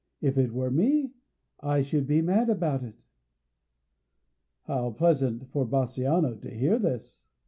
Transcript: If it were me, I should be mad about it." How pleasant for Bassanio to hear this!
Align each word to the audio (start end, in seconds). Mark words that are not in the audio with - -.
If 0.19 0.35
it 0.35 0.51
were 0.51 0.71
me, 0.71 1.13
I 1.59 1.81
should 1.81 2.07
be 2.07 2.23
mad 2.23 2.49
about 2.49 2.83
it." 2.83 3.05
How 4.63 4.89
pleasant 4.89 5.49
for 5.51 5.63
Bassanio 5.63 6.37
to 6.37 6.49
hear 6.49 6.79
this! 6.79 7.27